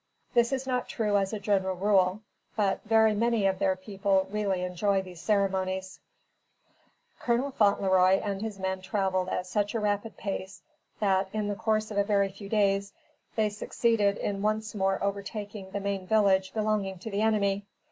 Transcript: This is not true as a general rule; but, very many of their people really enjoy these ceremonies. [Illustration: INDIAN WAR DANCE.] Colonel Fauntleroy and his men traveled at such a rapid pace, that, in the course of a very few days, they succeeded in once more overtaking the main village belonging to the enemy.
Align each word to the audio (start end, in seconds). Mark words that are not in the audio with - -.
This 0.33 0.51
is 0.51 0.65
not 0.65 0.87
true 0.89 1.15
as 1.15 1.31
a 1.31 1.37
general 1.39 1.75
rule; 1.75 2.21
but, 2.55 2.81
very 2.85 3.13
many 3.13 3.45
of 3.45 3.59
their 3.59 3.75
people 3.75 4.27
really 4.31 4.63
enjoy 4.63 5.03
these 5.03 5.21
ceremonies. 5.21 5.99
[Illustration: 5.99 6.71
INDIAN 6.71 6.71
WAR 6.71 7.11
DANCE.] 7.11 7.25
Colonel 7.27 7.51
Fauntleroy 7.75 8.19
and 8.23 8.41
his 8.41 8.57
men 8.57 8.81
traveled 8.81 9.29
at 9.29 9.45
such 9.45 9.75
a 9.75 9.79
rapid 9.79 10.17
pace, 10.17 10.63
that, 10.99 11.29
in 11.33 11.49
the 11.49 11.53
course 11.55 11.91
of 11.91 11.99
a 11.99 12.03
very 12.03 12.29
few 12.29 12.49
days, 12.49 12.93
they 13.35 13.49
succeeded 13.49 14.17
in 14.17 14.41
once 14.41 14.73
more 14.73 14.97
overtaking 15.03 15.69
the 15.69 15.79
main 15.79 16.07
village 16.07 16.51
belonging 16.51 16.97
to 16.97 17.11
the 17.11 17.21
enemy. 17.21 17.67